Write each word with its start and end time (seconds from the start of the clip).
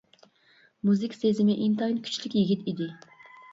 مۇزىكا 0.89 1.19
سېزىمى 1.19 1.59
ئىنتايىن 1.67 2.01
كۈچلۈك 2.09 2.41
يىگىت 2.43 2.67
ئىدى. 2.75 2.91